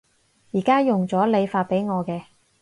[0.51, 2.23] 而家用咗你發畀我嘅